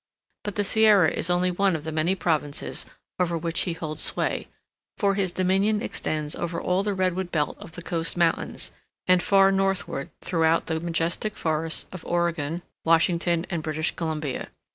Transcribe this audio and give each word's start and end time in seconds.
But 0.43 0.55
the 0.55 0.63
Sierra 0.63 1.11
is 1.11 1.29
only 1.29 1.51
one 1.51 1.75
of 1.75 1.83
the 1.83 1.91
many 1.91 2.15
provinces 2.15 2.87
over 3.19 3.37
which 3.37 3.59
he 3.59 3.73
holds 3.73 4.01
sway, 4.01 4.47
for 4.97 5.13
his 5.13 5.31
dominion 5.31 5.83
extends 5.83 6.35
over 6.35 6.59
all 6.59 6.81
the 6.81 6.95
Redwood 6.95 7.31
Belt 7.31 7.55
of 7.59 7.73
the 7.73 7.83
Coast 7.83 8.17
Mountains, 8.17 8.71
and 9.05 9.21
far 9.21 9.51
northward 9.51 10.09
throughout 10.19 10.65
the 10.65 10.79
majestic 10.79 11.37
forests 11.37 11.85
of 11.91 12.03
Oregon, 12.03 12.63
Washington, 12.83 13.45
and 13.51 13.61
British 13.61 13.95
Columbia. 13.95 14.49